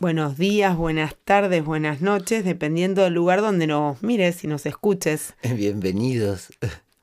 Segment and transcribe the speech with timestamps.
[0.00, 5.34] Buenos días, buenas tardes, buenas noches, dependiendo del lugar donde nos mires y nos escuches.
[5.56, 6.52] Bienvenidos.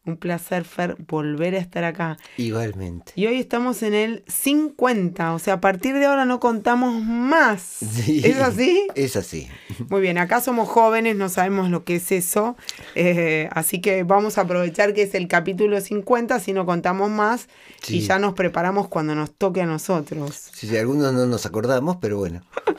[0.05, 2.17] Un placer, Fer, volver a estar acá.
[2.37, 3.11] Igualmente.
[3.15, 7.61] Y hoy estamos en el 50, o sea, a partir de ahora no contamos más.
[7.61, 8.87] Sí, ¿Es así?
[8.93, 9.47] Es así.
[9.89, 12.55] Muy bien, acá somos jóvenes, no sabemos lo que es eso,
[12.93, 17.47] eh, así que vamos a aprovechar que es el capítulo 50, si no contamos más,
[17.87, 20.35] y ya nos preparamos cuando nos toque a nosotros.
[20.53, 22.43] Sí, sí, algunos no nos acordamos, pero bueno.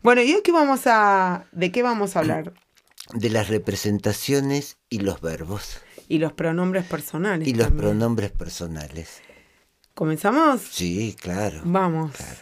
[0.00, 2.52] Bueno, ¿y hoy qué vamos a, de qué vamos a hablar?
[3.14, 5.80] De las representaciones y los verbos.
[6.08, 7.46] Y los pronombres personales.
[7.46, 9.20] Y los pronombres personales.
[9.94, 10.62] ¿Comenzamos?
[10.62, 11.60] Sí, claro.
[11.64, 12.12] Vamos.
[12.16, 12.40] Claro.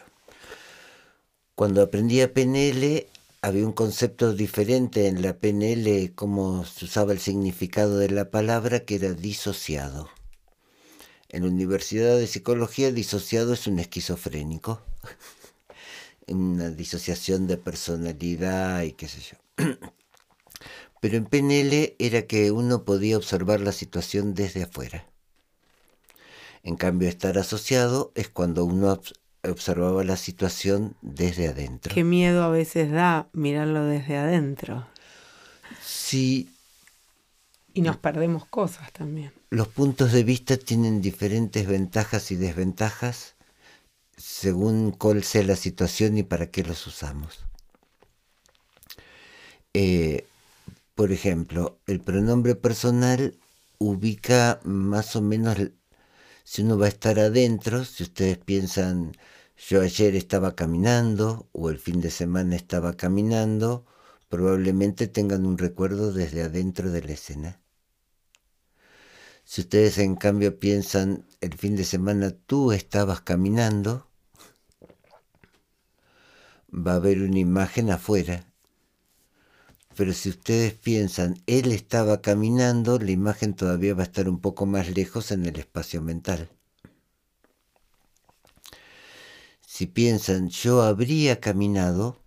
[1.56, 3.06] Cuando aprendí a PNL,
[3.42, 8.81] había un concepto diferente en la PNL, cómo se usaba el significado de la palabra,
[8.81, 10.11] que era disociado.
[11.28, 14.80] En la Universidad de Psicología, disociado es un esquizofrénico.
[16.28, 19.36] Una disociación de personalidad y qué sé yo.
[21.06, 25.06] Pero en PNL era que uno podía observar la situación desde afuera.
[26.64, 29.14] En cambio, estar asociado es cuando uno obs-
[29.48, 31.94] observaba la situación desde adentro.
[31.94, 34.88] Qué miedo a veces da mirarlo desde adentro.
[35.80, 36.50] Sí,
[37.72, 39.30] Y nos perdemos cosas también.
[39.50, 43.36] los puntos de vista tienen diferentes ventajas y desventajas
[44.16, 47.44] según cuál sea la situación y para qué los usamos.
[49.72, 50.27] Eh,
[50.97, 53.39] por ejemplo, el pronombre personal
[53.78, 55.58] ubica más o menos
[56.42, 59.12] si uno va a estar adentro, si ustedes piensan
[59.68, 63.84] yo ayer estaba caminando o el fin de semana estaba caminando,
[64.30, 67.61] probablemente tengan un recuerdo desde adentro de la escena.
[69.45, 74.08] Si ustedes en cambio piensan el fin de semana tú estabas caminando,
[76.73, 78.46] va a haber una imagen afuera.
[79.96, 84.67] Pero si ustedes piensan él estaba caminando, la imagen todavía va a estar un poco
[84.67, 86.51] más lejos en el espacio mental.
[89.67, 92.20] Si piensan yo habría caminado,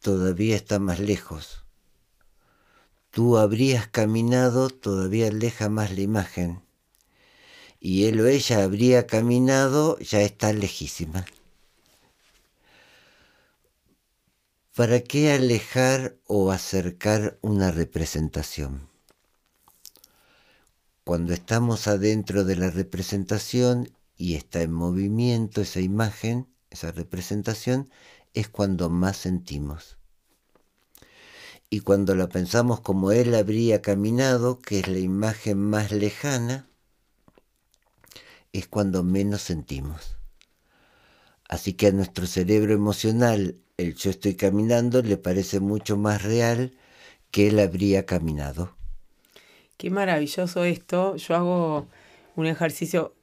[0.00, 1.64] todavía está más lejos.
[3.10, 6.62] Tú habrías caminado, todavía aleja más la imagen.
[7.80, 11.24] Y él o ella habría caminado, ya está lejísima.
[14.76, 18.88] ¿Para qué alejar o acercar una representación?
[21.02, 27.90] Cuando estamos adentro de la representación y está en movimiento esa imagen, esa representación,
[28.32, 29.98] es cuando más sentimos.
[31.68, 36.68] Y cuando la pensamos como él habría caminado, que es la imagen más lejana,
[38.52, 40.19] es cuando menos sentimos.
[41.50, 46.70] Así que a nuestro cerebro emocional el yo estoy caminando le parece mucho más real
[47.32, 48.76] que él habría caminado.
[49.76, 51.16] Qué maravilloso esto.
[51.16, 51.88] Yo hago
[52.36, 53.16] un ejercicio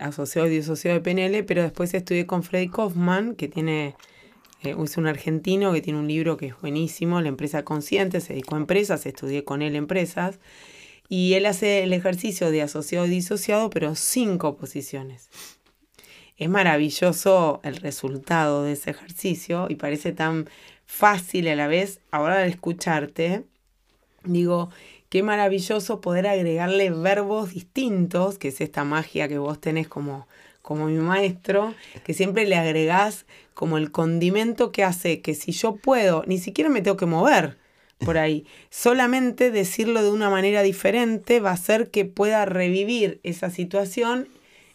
[0.00, 3.94] asociado y disociado de PNL, pero después estudié con Freddy Kaufman, que tiene,
[4.64, 8.32] eh, es un argentino que tiene un libro que es buenísimo, La empresa consciente, se
[8.32, 10.40] dedicó a empresas, estudié con él empresas,
[11.08, 15.30] y él hace el ejercicio de asociado y disociado, pero cinco posiciones.
[16.38, 20.48] Es maravilloso el resultado de ese ejercicio y parece tan
[20.86, 22.00] fácil a la vez.
[22.12, 23.42] Ahora al escucharte,
[24.22, 24.70] digo,
[25.08, 30.28] qué maravilloso poder agregarle verbos distintos, que es esta magia que vos tenés como,
[30.62, 35.74] como mi maestro, que siempre le agregás como el condimento que hace que si yo
[35.74, 37.58] puedo, ni siquiera me tengo que mover
[37.98, 43.50] por ahí, solamente decirlo de una manera diferente va a hacer que pueda revivir esa
[43.50, 44.28] situación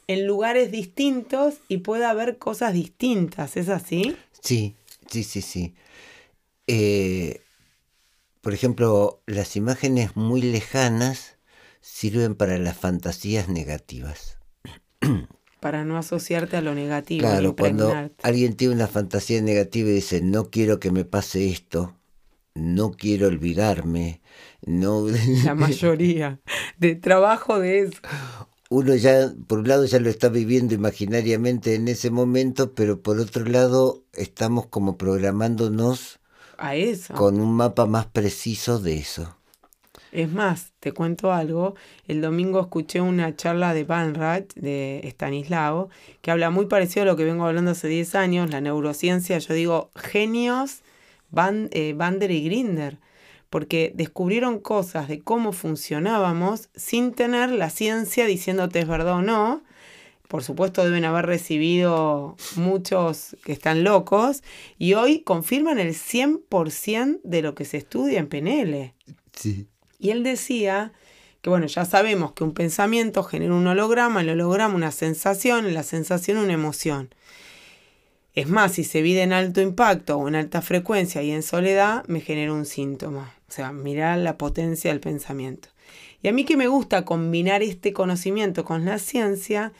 [0.07, 4.15] en lugares distintos y pueda ver cosas distintas, ¿es así?
[4.41, 4.75] Sí,
[5.09, 5.73] sí, sí, sí.
[6.67, 7.41] Eh,
[8.41, 11.37] por ejemplo, las imágenes muy lejanas
[11.81, 14.37] sirven para las fantasías negativas.
[15.59, 17.25] Para no asociarte a lo negativo.
[17.25, 21.95] Claro, cuando alguien tiene una fantasía negativa y dice, no quiero que me pase esto,
[22.53, 24.21] no quiero olvidarme,
[24.65, 25.05] no...
[25.45, 26.41] La mayoría
[26.77, 28.01] de trabajo de eso.
[28.75, 33.19] Uno ya, por un lado, ya lo está viviendo imaginariamente en ese momento, pero por
[33.19, 36.19] otro lado, estamos como programándonos
[36.57, 37.13] A eso.
[37.13, 39.37] con un mapa más preciso de eso.
[40.11, 41.75] Es más, te cuento algo.
[42.07, 45.89] El domingo escuché una charla de Banrat, de Stanislao,
[46.23, 49.37] que habla muy parecido a lo que vengo hablando hace 10 años, la neurociencia.
[49.37, 50.81] Yo digo, genios,
[51.29, 52.97] Van, eh, Bander y Grinder,
[53.53, 59.61] porque descubrieron cosas de cómo funcionábamos sin tener la ciencia diciéndote es verdad o no.
[60.27, 64.41] Por supuesto deben haber recibido muchos que están locos
[64.79, 68.95] y hoy confirman el 100% de lo que se estudia en PNL.
[69.33, 69.67] Sí.
[69.99, 70.91] Y él decía
[71.43, 75.83] que, bueno, ya sabemos que un pensamiento genera un holograma, el holograma una sensación, la
[75.83, 77.13] sensación una emoción.
[78.33, 82.03] Es más, si se vive en alto impacto o en alta frecuencia y en soledad,
[82.07, 83.31] me genera un síntoma.
[83.53, 85.69] O sea, mirar la potencia del pensamiento.
[86.23, 89.73] Y a mí que me gusta combinar este conocimiento con la ciencia,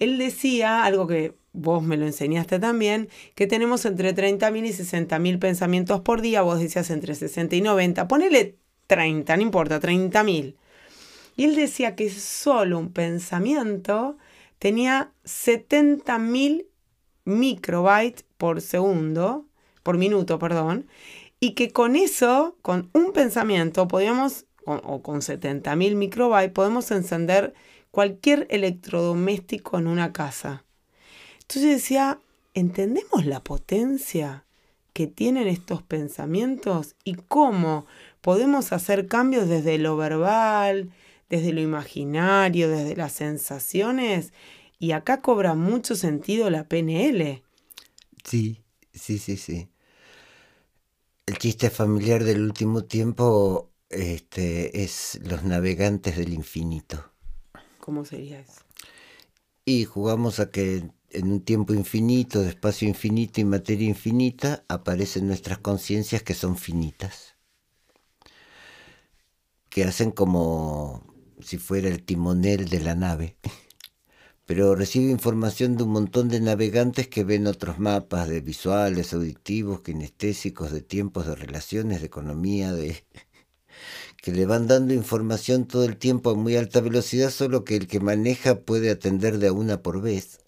[0.00, 5.38] él decía algo que vos me lo enseñaste también, que tenemos entre 30.000 y 60.000
[5.38, 8.56] pensamientos por día, vos decías entre 60 y 90, ponele
[8.88, 10.56] 30, no importa, 30 mil.
[11.36, 14.18] Y él decía que solo un pensamiento
[14.58, 16.66] tenía 70 mil
[17.24, 19.46] microbytes por segundo,
[19.84, 20.88] por minuto, perdón,
[21.40, 27.54] y que con eso, con un pensamiento, podíamos, o con 70 mil microbytes, podemos encender
[27.90, 30.64] cualquier electrodoméstico en una casa.
[31.40, 32.20] Entonces decía,
[32.54, 34.44] ¿entendemos la potencia
[34.92, 37.86] que tienen estos pensamientos y cómo
[38.20, 40.90] podemos hacer cambios desde lo verbal,
[41.28, 44.32] desde lo imaginario, desde las sensaciones.
[44.78, 47.42] Y acá cobra mucho sentido la PNL.
[48.24, 48.60] Sí,
[48.92, 49.68] sí, sí, sí.
[51.30, 57.12] El chiste familiar del último tiempo este, es los navegantes del infinito.
[57.78, 58.62] ¿Cómo sería eso?
[59.64, 65.28] Y jugamos a que en un tiempo infinito, de espacio infinito y materia infinita, aparecen
[65.28, 67.36] nuestras conciencias que son finitas
[69.68, 73.36] que hacen como si fuera el timonel de la nave.
[74.50, 79.82] Pero recibe información de un montón de navegantes que ven otros mapas de visuales, auditivos,
[79.82, 83.04] kinestésicos, de tiempos, de relaciones, de economía, de
[84.20, 87.86] que le van dando información todo el tiempo a muy alta velocidad, solo que el
[87.86, 90.40] que maneja puede atender de a una por vez.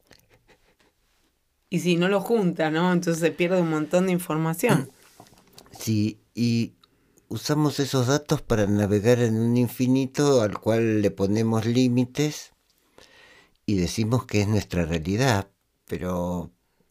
[1.71, 2.93] Y si no lo junta, ¿no?
[2.93, 4.91] Entonces se pierde un montón de información.
[5.79, 6.73] Sí, y
[7.29, 12.53] usamos esos datos para navegar en un infinito al cual le ponemos límites
[13.67, 15.51] y decimos que es nuestra realidad,
[15.87, 16.51] pero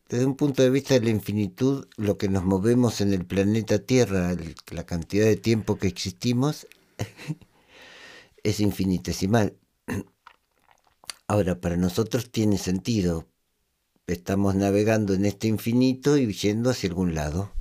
[0.09, 3.79] desde un punto de vista de la infinitud, lo que nos movemos en el planeta
[3.79, 4.35] Tierra,
[4.71, 6.67] la cantidad de tiempo que existimos,
[8.43, 9.57] es infinitesimal.
[11.27, 13.27] Ahora, para nosotros tiene sentido.
[14.07, 17.53] Estamos navegando en este infinito y yendo hacia algún lado.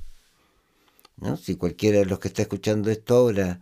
[1.41, 3.59] Si cualquiera de los que está escuchando esto ahora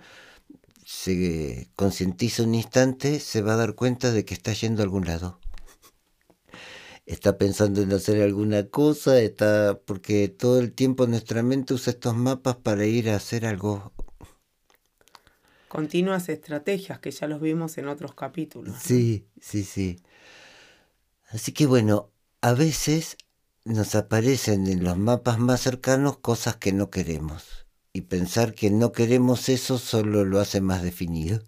[0.89, 5.05] se concientiza un instante, se va a dar cuenta de que está yendo a algún
[5.05, 5.39] lado.
[7.05, 12.15] Está pensando en hacer alguna cosa, está porque todo el tiempo nuestra mente usa estos
[12.15, 13.93] mapas para ir a hacer algo.
[15.67, 18.75] Continuas estrategias que ya los vimos en otros capítulos.
[18.81, 20.01] Sí, sí, sí.
[21.27, 22.09] Así que bueno,
[22.41, 23.15] a veces
[23.63, 27.68] nos aparecen en los mapas más cercanos cosas que no queremos.
[27.93, 31.41] Y pensar que no queremos eso solo lo hace más definido.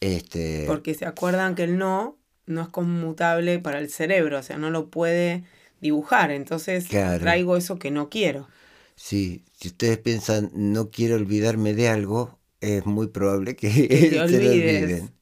[0.00, 0.64] Este...
[0.66, 4.70] Porque se acuerdan que el no no es conmutable para el cerebro, o sea, no
[4.70, 5.44] lo puede
[5.80, 6.30] dibujar.
[6.30, 8.48] Entonces traigo eso que no quiero.
[8.94, 13.70] Sí, si ustedes piensan no quiero olvidarme de algo, es muy probable que,
[14.10, 15.12] se olviden.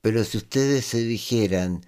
[0.00, 1.82] Pero si ustedes se dijeran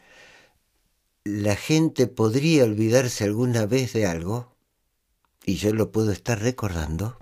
[1.25, 4.52] la gente podría olvidarse alguna vez de algo,
[5.45, 7.19] y yo lo puedo estar recordando,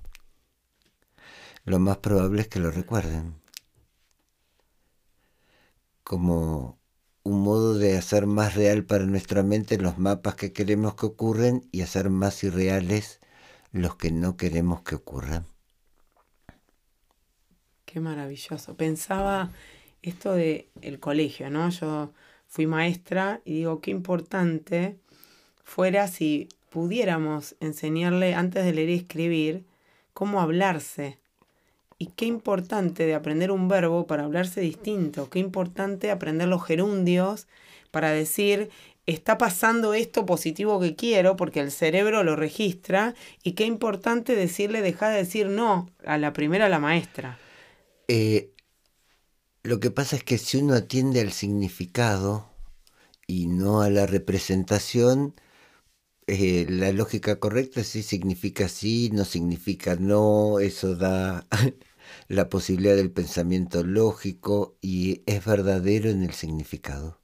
[1.64, 3.34] lo más probable es que lo recuerden.
[6.02, 6.78] Como
[7.22, 11.68] un modo de hacer más real para nuestra mente los mapas que queremos que ocurren
[11.70, 13.20] y hacer más irreales
[13.72, 15.46] los que no queremos que ocurran.
[17.84, 18.76] Qué maravilloso.
[18.76, 19.50] Pensaba
[20.02, 21.68] esto de el colegio, ¿no?
[21.70, 22.12] Yo
[22.46, 24.98] fui maestra y digo, qué importante
[25.62, 29.64] fuera si pudiéramos enseñarle antes de leer y escribir
[30.14, 31.18] cómo hablarse.
[31.98, 35.28] Y qué importante de aprender un verbo para hablarse distinto.
[35.28, 37.46] Qué importante aprender los gerundios
[37.90, 38.70] para decir,
[39.04, 43.14] está pasando esto positivo que quiero porque el cerebro lo registra.
[43.42, 47.38] Y qué importante decirle, deja de decir no a la primera a la maestra.
[48.08, 48.50] Eh,
[49.62, 52.48] lo que pasa es que si uno atiende al significado
[53.26, 55.34] y no a la representación,
[56.30, 61.46] eh, la lógica correcta sí significa sí, no significa no, eso da...
[62.28, 67.20] la posibilidad del pensamiento lógico y es verdadero en el significado.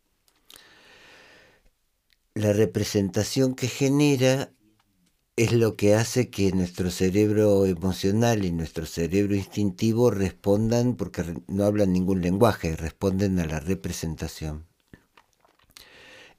[2.35, 4.53] La representación que genera
[5.37, 11.65] es lo que hace que nuestro cerebro emocional y nuestro cerebro instintivo respondan, porque no
[11.65, 14.67] hablan ningún lenguaje, responden a la representación.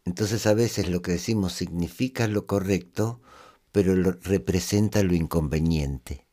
[0.08, 3.20] Entonces a veces lo que decimos significa lo correcto,
[3.72, 6.26] pero representa lo inconveniente.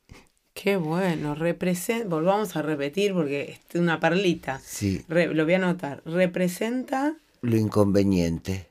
[0.53, 4.61] Qué bueno, representa, volvamos a repetir porque es una perlita.
[4.65, 5.05] Sí.
[5.09, 6.03] lo voy a anotar.
[6.05, 7.17] Representa...
[7.43, 8.69] Lo inconveniente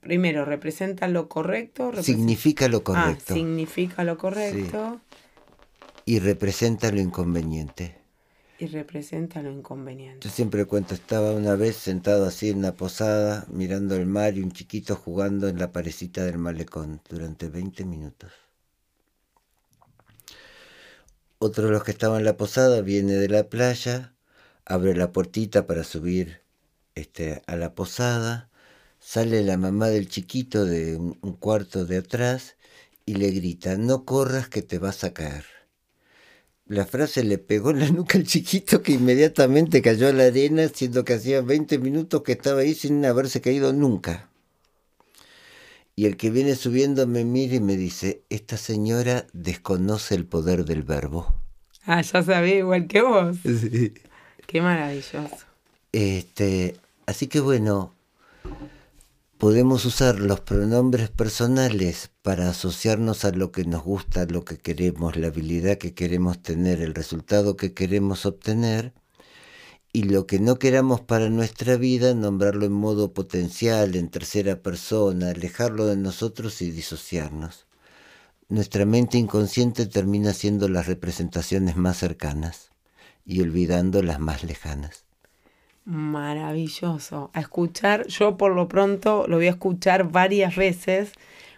[0.00, 1.92] primero, representa lo correcto.
[2.02, 3.34] significa lo ah, correcto.
[3.34, 5.00] significa lo correcto.
[6.06, 7.98] Y representa lo inconveniente.
[8.58, 10.26] Y representa lo inconveniente.
[10.26, 14.42] Yo siempre cuento, estaba una vez sentado así en una posada, mirando el mar y
[14.42, 18.32] un chiquito jugando en la parecita del malecón durante 20 minutos.
[21.38, 24.14] Otro de los que estaba en la posada viene de la playa,
[24.64, 26.42] abre la puertita para subir
[26.96, 28.48] este, a la posada
[29.00, 32.56] Sale la mamá del chiquito de un, cuarto de atrás
[33.06, 35.46] y le grita, no corras que te vas a caer.
[36.68, 40.68] La frase le pegó en la nuca al chiquito que inmediatamente cayó a la arena,
[40.68, 44.28] siendo que hacía 20 minutos que estaba ahí sin haberse caído nunca.
[45.96, 50.66] Y el que viene subiendo me mira y me dice, esta señora desconoce el poder
[50.66, 51.34] del verbo.
[51.86, 53.38] Ah, ya sabía igual que vos.
[53.44, 53.94] Sí.
[54.46, 55.20] Qué maravilloso.
[55.92, 57.94] Este, así que bueno,
[59.38, 65.16] Podemos usar los pronombres personales para asociarnos a lo que nos gusta, lo que queremos,
[65.16, 68.94] la habilidad que queremos tener, el resultado que queremos obtener,
[69.92, 75.30] y lo que no queramos para nuestra vida, nombrarlo en modo potencial, en tercera persona,
[75.30, 77.68] alejarlo de nosotros y disociarnos.
[78.48, 82.70] Nuestra mente inconsciente termina siendo las representaciones más cercanas
[83.24, 85.07] y olvidando las más lejanas.
[85.88, 87.30] Maravilloso.
[87.32, 91.12] A escuchar, yo por lo pronto lo voy a escuchar varias veces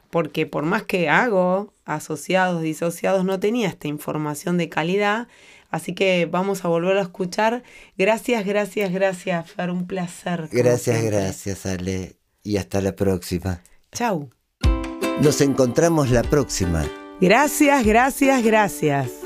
[0.09, 5.27] porque por más que hago asociados, disociados, no tenía esta información de calidad.
[5.69, 7.65] Así que vamos a volver a escuchar.
[7.99, 9.71] Gracias, gracias, gracias, Fer.
[9.71, 10.49] Un placer.
[10.53, 12.17] Gracias, gracias, Ale.
[12.45, 13.63] Y hasta la próxima.
[13.91, 14.31] Chau.
[15.21, 16.85] Nos encontramos la próxima.
[17.21, 19.20] Gracias, gracias, gracias.